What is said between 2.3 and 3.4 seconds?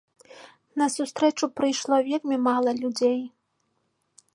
мала людзей.